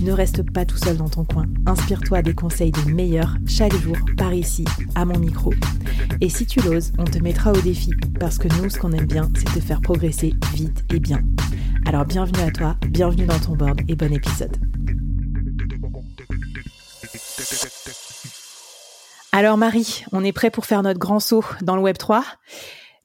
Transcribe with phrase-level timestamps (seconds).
[0.00, 1.46] Ne reste pas tout seul dans ton coin.
[1.66, 4.64] Inspire-toi des conseils des meilleurs chaque jour par ici,
[4.94, 5.52] à mon micro.
[6.20, 9.06] Et si tu l'oses, on te mettra au défi parce que nous, ce qu'on aime
[9.06, 11.20] bien, c'est te faire progresser vite et bien.
[11.86, 14.56] Alors bienvenue à toi, bienvenue dans ton board et bon épisode.
[19.32, 22.24] Alors Marie, on est prêt pour faire notre grand saut dans le Web 3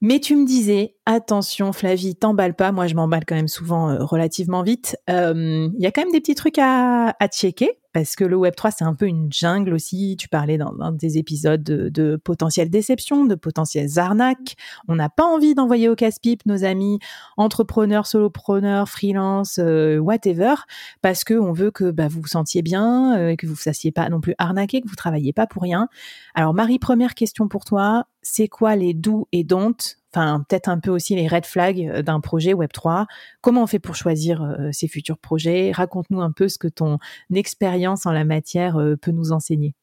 [0.03, 2.73] mais tu me disais, attention Flavie, t'emballe pas.
[2.73, 4.97] Moi, je m'emballe quand même souvent euh, relativement vite.
[5.07, 8.35] Il euh, y a quand même des petits trucs à, à checker parce que le
[8.35, 10.15] Web 3, c'est un peu une jungle aussi.
[10.17, 14.55] Tu parlais dans, des épisodes de, de potentielles déceptions, de potentielles arnaques.
[14.87, 16.99] On n'a pas envie d'envoyer au casse-pipe nos amis
[17.37, 20.55] entrepreneurs, solopreneurs, freelance, euh, whatever,
[21.01, 23.91] parce que on veut que bah, vous vous sentiez bien, et que vous vous fassiez
[23.91, 25.87] pas non plus arnaquer, que vous travailliez pas pour rien.
[26.33, 30.79] Alors Marie, première question pour toi c'est quoi les doux et don'ts Enfin, peut-être un
[30.79, 33.05] peu aussi les red flags euh, d'un projet Web3.
[33.41, 35.71] Comment on fait pour choisir euh, ces futurs projets?
[35.73, 36.99] Raconte-nous un peu ce que ton
[37.33, 39.73] expérience en la matière euh, peut nous enseigner.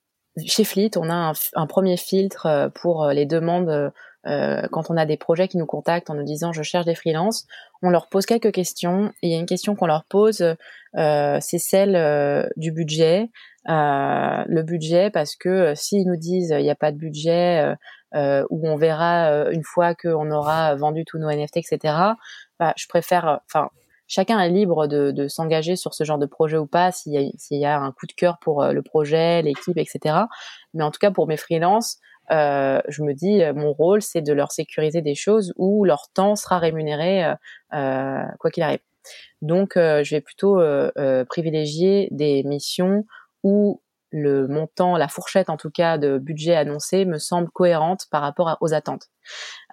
[0.47, 3.93] Chez Fleet, on a un, premier filtre pour les demandes
[4.25, 7.47] quand on a des projets qui nous contactent en nous disant je cherche des freelances.
[7.83, 10.55] On leur pose quelques questions et il y a une question qu'on leur pose,
[10.95, 13.29] c'est celle du budget.
[13.67, 17.75] Le budget parce que s'ils nous disent il n'y a pas de budget,
[18.15, 21.95] euh, où on verra euh, une fois qu'on aura vendu tous nos NFT, etc.
[22.59, 23.71] Bah, je préfère, euh, enfin,
[24.09, 27.57] chacun est libre de, de s'engager sur ce genre de projet ou pas, s'il y,
[27.57, 30.25] y a un coup de cœur pour le projet, l'équipe, etc.
[30.75, 31.99] Mais en tout cas, pour mes freelances,
[32.33, 36.35] euh, je me dis, mon rôle, c'est de leur sécuriser des choses où leur temps
[36.35, 37.35] sera rémunéré
[37.73, 38.81] euh, quoi qu'il arrive.
[39.41, 40.61] Donc, je vais plutôt
[41.29, 43.05] privilégier des missions
[43.43, 48.23] où le montant, la fourchette en tout cas de budget annoncé me semble cohérente par
[48.23, 49.07] rapport aux attentes.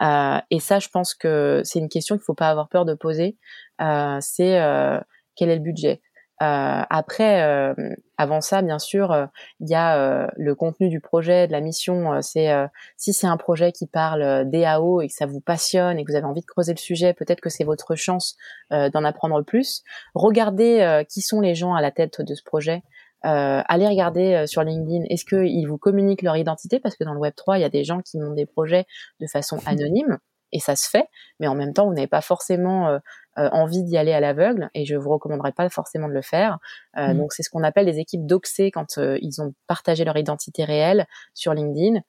[0.01, 2.93] Euh, et ça, je pense que c'est une question qu'il faut pas avoir peur de
[2.93, 3.37] poser.
[3.81, 4.99] Euh, c'est euh,
[5.35, 6.01] quel est le budget?
[6.43, 7.73] Euh, après, euh,
[8.17, 9.27] avant ça, bien sûr,
[9.59, 12.21] il y a le contenu du projet, de la mission.
[12.21, 12.51] c'est
[12.95, 16.17] si c'est un projet qui parle DAO et que ça vous passionne et que vous
[16.17, 18.37] avez envie de creuser le sujet, peut-être que c'est votre chance
[18.69, 19.83] d'en apprendre plus.
[20.13, 22.83] Regardez qui sont les gens à la tête de ce projet.
[23.25, 26.79] Euh, allez regarder euh, sur LinkedIn, est-ce qu'ils vous communiquent leur identité?
[26.79, 28.85] Parce que dans le Web 3, il y a des gens qui montent des projets
[29.19, 30.17] de façon anonyme,
[30.53, 31.07] et ça se fait,
[31.39, 32.99] mais en même temps, vous n'avez pas forcément euh,
[33.35, 36.57] envie d'y aller à l'aveugle, et je vous recommanderais pas forcément de le faire.
[36.95, 37.15] Mmh.
[37.15, 41.05] Donc c'est ce qu'on appelle les équipes doxées quand ils ont partagé leur identité réelle
[41.33, 41.99] sur LinkedIn.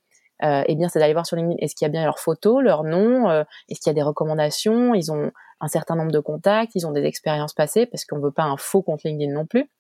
[0.41, 2.85] eh bien, c'est d'aller voir sur LinkedIn, est-ce qu'il y a bien leurs photos, leur
[2.85, 3.29] nom,
[3.69, 6.93] est-ce qu'il y a des recommandations, ils ont un certain nombre de contacts, ils ont
[6.93, 9.71] des expériences passées parce qu'on veut pas un faux compte LinkedIn non plus.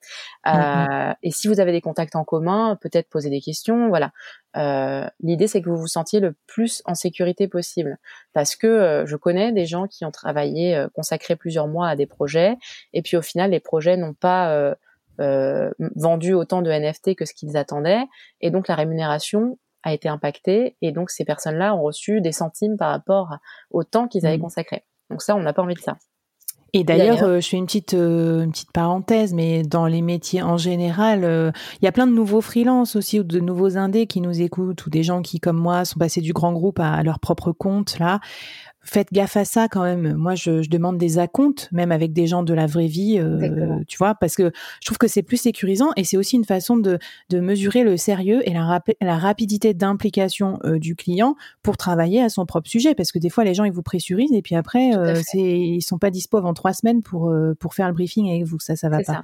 [0.47, 1.15] Euh, mm-hmm.
[1.23, 3.89] Et si vous avez des contacts en commun, peut-être poser des questions.
[3.89, 4.13] Voilà.
[4.57, 7.99] Euh, L'idée c'est que vous vous sentiez le plus en sécurité possible
[8.33, 11.97] parce que euh, je connais des gens qui ont travaillé, euh, consacré plusieurs mois à
[11.97, 12.57] des projets
[12.93, 14.75] et puis au final les projets n'ont pas
[15.21, 18.05] euh, vendu autant de NFT que ce qu'ils attendaient
[18.41, 22.77] et donc la rémunération a été impactée et donc ces personnes-là ont reçu des centimes
[22.77, 23.37] par rapport
[23.71, 24.43] au temps qu'ils avaient mm.
[24.43, 24.85] consacré.
[25.11, 25.97] Donc ça, on n'a pas envie de ça.
[26.75, 30.43] Et d'ailleurs, euh, je fais une petite euh, une petite parenthèse, mais dans les métiers
[30.43, 34.07] en général, euh, il y a plein de nouveaux freelances aussi ou de nouveaux indés
[34.07, 36.93] qui nous écoutent ou des gens qui, comme moi, sont passés du grand groupe à,
[36.93, 38.21] à leur propre compte là
[38.89, 40.15] faites gaffe à ça quand même.
[40.15, 43.79] Moi, je, je, demande des acomptes, même avec des gens de la vraie vie, euh,
[43.87, 44.51] tu vois, parce que
[44.81, 46.99] je trouve que c'est plus sécurisant et c'est aussi une façon de,
[47.29, 52.29] de mesurer le sérieux et la, la rapidité d'implication euh, du client pour travailler à
[52.29, 52.95] son propre sujet.
[52.95, 55.99] Parce que des fois, les gens, ils vous pressurisent et puis après, euh, ils sont
[55.99, 58.59] pas dispo avant trois semaines pour, euh, pour faire le briefing avec vous.
[58.59, 59.05] Ça, ça va pas.
[59.05, 59.23] Ça.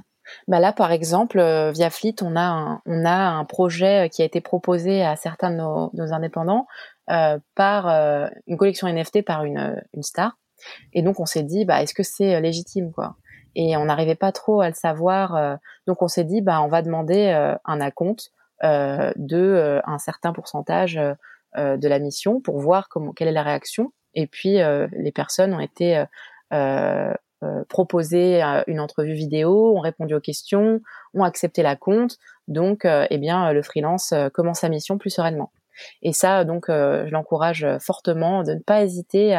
[0.48, 1.38] Bah là, par exemple,
[1.74, 5.50] via Fleet, on a un, on a un projet qui a été proposé à certains
[5.50, 6.66] de nos, nos indépendants
[7.06, 10.38] par euh, une collection NFT par une, une star.
[10.92, 13.16] Et donc on s'est dit, bah, est-ce que c'est euh, légitime quoi?
[13.56, 15.58] Et on n'arrivait pas trop à le savoir.
[15.86, 17.30] donc on s'est dit, bah, on va demander
[17.64, 23.44] un acompte de un certain pourcentage de la mission pour voir comment quelle est la
[23.44, 23.92] réaction.
[24.14, 24.58] Et puis
[24.90, 26.04] les personnes ont été
[27.68, 30.80] proposées une entrevue vidéo, ont répondu aux questions,
[31.14, 32.18] ont accepté la compte.
[32.48, 35.52] Donc, eh bien, le freelance commence sa mission plus sereinement.
[36.02, 39.34] Et ça, donc, euh, je l'encourage fortement de ne pas hésiter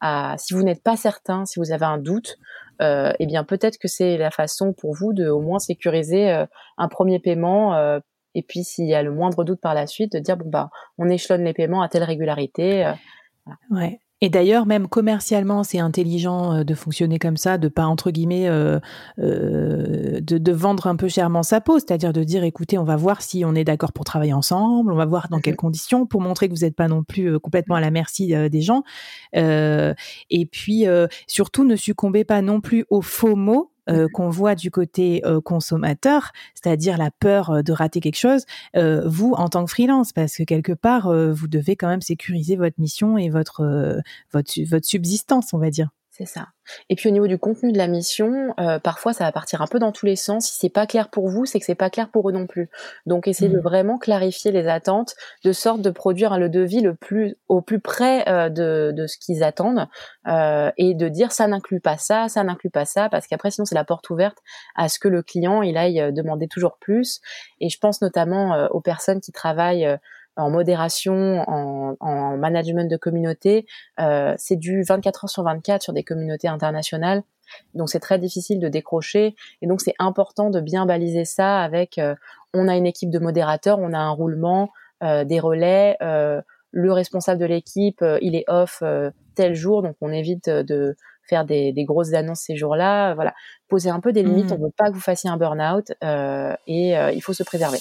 [0.00, 2.38] à, si vous n'êtes pas certain, si vous avez un doute,
[2.80, 6.46] euh, eh bien peut-être que c'est la façon pour vous de au moins sécuriser euh,
[6.78, 7.74] un premier paiement.
[7.74, 8.00] Euh,
[8.34, 10.70] et puis s'il y a le moindre doute par la suite, de dire bon bah
[10.98, 12.92] on échelonne les paiements à telle régularité.
[13.70, 14.00] Ouais.
[14.24, 18.48] Et d'ailleurs, même commercialement, c'est intelligent euh, de fonctionner comme ça, de pas entre guillemets
[18.48, 18.78] euh,
[19.18, 22.94] euh, de, de, vendre un peu chèrement sa peau, c'est-à-dire de dire, écoutez, on va
[22.94, 26.20] voir si on est d'accord pour travailler ensemble, on va voir dans quelles conditions, pour
[26.20, 28.84] montrer que vous n'êtes pas non plus complètement à la merci des gens.
[29.34, 30.84] et puis
[31.26, 35.40] surtout, ne succombez pas non plus aux faux mots euh, qu'on voit du côté euh,
[35.40, 38.44] consommateur, c'est-à-dire la peur euh, de rater quelque chose,
[38.74, 42.78] vous en tant que freelance, parce que quelque part vous devez quand même sécuriser votre
[42.78, 44.00] mission et votre
[44.32, 45.88] votre, votre subsistance, on va dire.
[46.22, 46.46] C'est ça.
[46.88, 49.66] Et puis au niveau du contenu de la mission, euh, parfois ça va partir un
[49.66, 50.46] peu dans tous les sens.
[50.46, 52.70] Si c'est pas clair pour vous, c'est que c'est pas clair pour eux non plus.
[53.06, 53.62] Donc essayez de mmh.
[53.62, 58.28] vraiment clarifier les attentes, de sorte de produire le devis le plus au plus près
[58.28, 59.88] euh, de, de ce qu'ils attendent
[60.28, 63.64] euh, et de dire ça n'inclut pas ça, ça n'inclut pas ça, parce qu'après sinon
[63.64, 64.38] c'est la porte ouverte
[64.76, 67.20] à ce que le client il aille demander toujours plus.
[67.60, 69.98] Et je pense notamment aux personnes qui travaillent
[70.36, 73.66] en modération, en, en management de communauté,
[74.00, 77.22] euh, c'est du 24 heures sur 24 sur des communautés internationales.
[77.74, 81.98] Donc c'est très difficile de décrocher et donc c'est important de bien baliser ça avec
[81.98, 82.14] euh,
[82.54, 84.70] on a une équipe de modérateurs, on a un roulement,
[85.02, 86.40] euh, des relais, euh,
[86.70, 88.82] le responsable de l'équipe il est off
[89.34, 90.96] tel jour donc on évite de
[91.28, 93.14] faire des, des grosses annonces ces jours-là.
[93.14, 93.34] Voilà,
[93.68, 94.50] poser un peu des limites.
[94.50, 94.54] Mmh.
[94.54, 95.92] On veut pas que vous fassiez un burn-out
[96.66, 97.78] et il faut se préserver.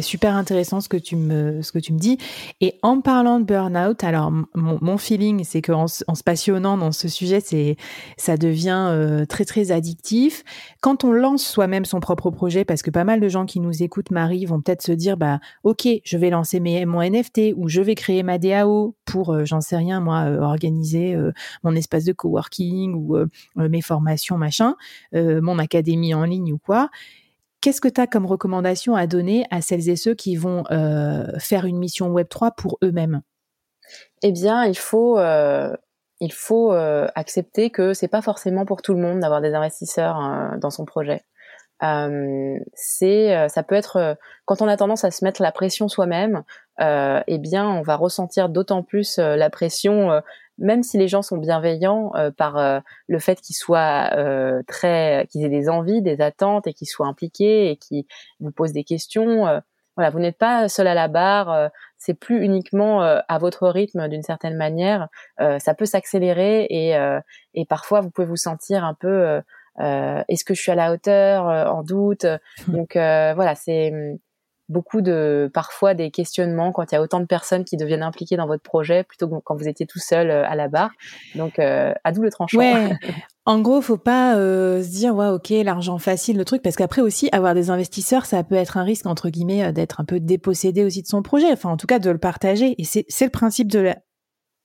[0.00, 2.18] Super intéressant ce que tu me ce que tu me dis.
[2.60, 6.92] Et en parlant de burn-out, alors mon, mon feeling, c'est qu'en en se passionnant dans
[6.92, 7.76] ce sujet, c'est
[8.16, 10.44] ça devient euh, très très addictif.
[10.80, 13.82] Quand on lance soi-même son propre projet, parce que pas mal de gens qui nous
[13.82, 17.68] écoutent, Marie, vont peut-être se dire, bah ok, je vais lancer mes, mon NFT ou
[17.68, 21.16] je vais créer ma DAO pour, euh, j'en sais rien moi, euh, organiser
[21.64, 23.16] mon espace de coworking ou
[23.56, 24.76] mes formations machin,
[25.12, 26.90] mon académie en ligne ou quoi.
[27.62, 31.38] Qu'est-ce que tu as comme recommandation à donner à celles et ceux qui vont euh,
[31.38, 33.22] faire une mission Web3 pour eux-mêmes?
[34.22, 35.72] Eh bien, il faut, euh,
[36.18, 40.18] il faut euh, accepter que c'est pas forcément pour tout le monde d'avoir des investisseurs
[40.60, 41.22] dans son projet.
[42.74, 46.42] c'est, ça peut être quand on a tendance à se mettre la pression soi-même,
[46.80, 50.20] eh bien, on va ressentir d'autant plus la pression
[50.62, 55.26] même si les gens sont bienveillants euh, par euh, le fait qu'ils soient euh, très,
[55.30, 58.04] qu'ils aient des envies, des attentes et qu'ils soient impliqués et qu'ils
[58.40, 59.60] vous posent des questions.
[59.96, 61.70] voilà, vous n'êtes pas seul à la barre.
[61.98, 65.08] c'est plus uniquement à votre rythme d'une certaine manière.
[65.38, 66.96] ça peut s'accélérer et,
[67.54, 69.40] et parfois vous pouvez vous sentir un peu.
[69.78, 72.26] Est-ce que je suis à la hauteur En doute?
[72.68, 73.92] Donc voilà, c'est
[74.68, 78.36] beaucoup de parfois des questionnements quand il y a autant de personnes qui deviennent impliquées
[78.36, 80.90] dans votre projet plutôt que quand vous étiez tout seul euh, à la barre.
[81.34, 82.58] Donc euh, à double tranchant.
[82.58, 82.90] Ouais.
[83.44, 87.02] En gros, faut pas euh, se dire ouais ok l'argent facile le truc parce qu'après
[87.02, 90.84] aussi avoir des investisseurs ça peut être un risque entre guillemets d'être un peu dépossédé
[90.84, 93.32] aussi de son projet enfin en tout cas de le partager et c'est c'est le
[93.32, 93.96] principe de la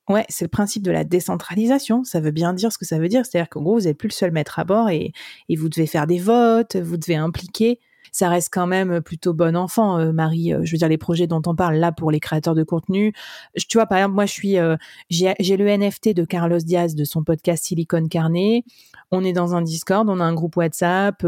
[0.10, 2.06] Ouais, c'est le principe de la décentralisation.
[2.06, 3.26] Ça veut bien dire ce que ça veut dire.
[3.26, 5.12] C'est-à-dire qu'en gros, vous n'êtes plus le seul maître à bord et,
[5.50, 7.80] et vous devez faire des votes, vous devez impliquer
[8.12, 10.54] ça reste quand même plutôt bon enfant, euh, Marie.
[10.54, 13.14] Euh, je veux dire, les projets dont on parle là pour les créateurs de contenu.
[13.56, 14.76] Tu vois, par exemple, moi, je suis, euh,
[15.10, 18.64] j'ai le NFT de Carlos Diaz de son podcast Silicon Carnet.
[19.12, 21.26] On est dans un Discord, on a un groupe WhatsApp,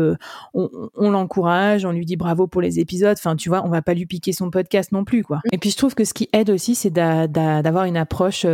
[0.53, 3.15] on, on l'encourage, on lui dit bravo pour les épisodes.
[3.17, 5.39] Enfin, tu vois, on va pas lui piquer son podcast non plus, quoi.
[5.53, 8.45] Et puis, je trouve que ce qui aide aussi, c'est d'avoir une approche,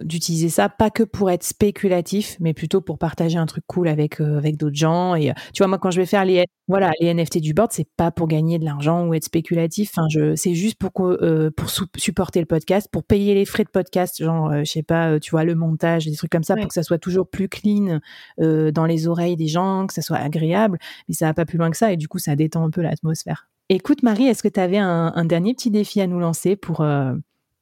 [0.00, 4.20] d'utiliser ça pas que pour être spéculatif, mais plutôt pour partager un truc cool avec
[4.20, 5.16] avec d'autres gens.
[5.16, 7.86] Et tu vois, moi, quand je vais faire les voilà les NFT du board, c'est
[7.96, 9.92] pas pour gagner de l'argent ou être spéculatif.
[9.94, 13.68] Enfin, je, c'est juste pour euh, pour supporter le podcast, pour payer les frais de
[13.68, 16.56] podcast, genre, euh, je sais pas, euh, tu vois, le montage, des trucs comme ça,
[16.56, 18.00] pour que ça soit toujours plus clean
[18.40, 20.78] euh, dans les oreilles des gens, que ça soit agréable.
[21.08, 22.80] Mais ça va pas plus loin que ça, et du coup, ça détend un peu
[22.80, 23.48] l'atmosphère.
[23.68, 26.84] Écoute, Marie, est-ce que tu avais un, un, dernier petit défi à nous lancer pour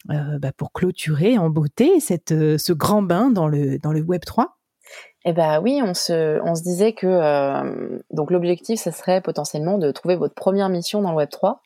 [0.09, 4.59] bah, pour clôturer en beauté cette ce grand bain dans le dans le Web 3
[5.25, 10.17] eh ben oui, on se, disait que euh, donc l'objectif, ce serait potentiellement de trouver
[10.17, 11.63] votre première mission dans le Web 3.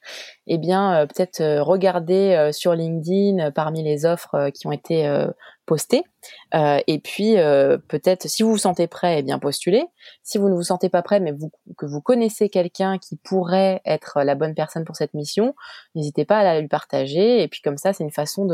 [0.47, 5.27] Eh bien, euh, peut-être euh, regarder sur LinkedIn parmi les offres qui ont été
[5.65, 6.05] postées.
[6.55, 7.37] et puis
[7.89, 9.85] peut-être, si vous vous sentez prêt, eh bien postuler.
[10.23, 11.33] Si vous ne vous sentez pas prêt, mais
[11.79, 15.55] que vous connaissez quelqu'un qui pourrait être la bonne personne pour cette mission,
[15.95, 17.43] n'hésitez pas à la lui partager.
[17.43, 18.47] Et puis comme ça, c'est une façon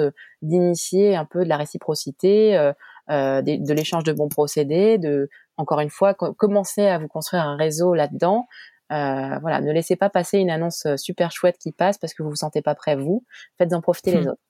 [0.42, 2.72] d'initier un peu de la réciprocité
[3.10, 7.56] euh, de, l'échange de bons procédés, de encore une fois commencer à vous construire un
[7.56, 8.46] réseau là-dedans.
[8.90, 12.36] voilà, ne laissez pas passer une annonce super chouette qui passe parce que vous vous
[12.36, 13.24] sentez pas prêt vous.
[13.58, 14.28] Faites-en profiter les hmm.
[14.28, 14.40] autres.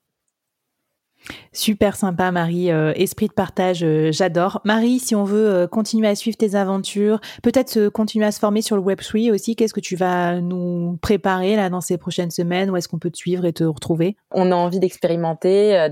[1.53, 2.71] Super sympa, Marie.
[2.71, 4.61] Euh, esprit de partage, euh, j'adore.
[4.65, 8.63] Marie, si on veut euh, continuer à suivre tes aventures, peut-être continuer à se former
[8.63, 12.71] sur le Web3 aussi, qu'est-ce que tu vas nous préparer là dans ces prochaines semaines?
[12.71, 14.17] Où est-ce qu'on peut te suivre et te retrouver?
[14.31, 15.89] On a envie d'expérimenter,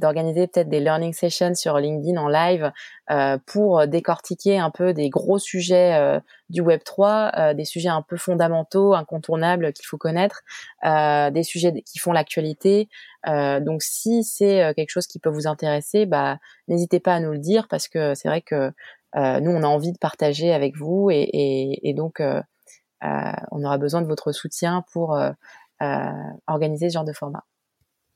[0.00, 2.72] d'organiser peut-être des learning sessions sur LinkedIn en live
[3.46, 9.72] pour décortiquer un peu des gros sujets du Web3, des sujets un peu fondamentaux, incontournables
[9.72, 10.42] qu'il faut connaître,
[10.82, 12.88] des sujets qui font l'actualité.
[13.26, 16.38] Donc si c'est quelque chose qui peut vous intéresser, bah,
[16.68, 18.72] n'hésitez pas à nous le dire parce que c'est vrai que
[19.16, 22.40] euh, nous, on a envie de partager avec vous et, donc euh,
[23.04, 25.18] euh, on aura besoin de votre soutien pour
[26.46, 27.44] organiser ce genre de format.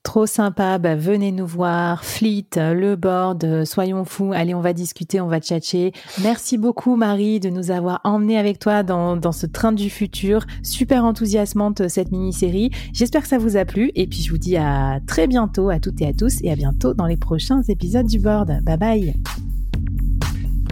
[0.07, 5.19] Trop sympa, bah, venez nous voir, Fleet, le board, soyons fous, allez on va discuter,
[5.19, 5.91] on va tchatcher.
[6.23, 10.45] Merci beaucoup Marie de nous avoir emmenés avec toi dans, dans ce train du futur,
[10.63, 12.71] super enthousiasmante cette mini-série.
[12.93, 15.77] J'espère que ça vous a plu et puis je vous dis à très bientôt à
[15.77, 18.63] toutes et à tous et à bientôt dans les prochains épisodes du board.
[18.63, 19.13] Bye bye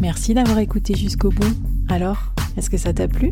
[0.01, 1.53] Merci d'avoir écouté jusqu'au bout.
[1.89, 3.31] Alors, est-ce que ça t'a plu?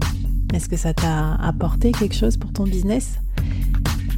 [0.53, 3.19] Est-ce que ça t'a apporté quelque chose pour ton business?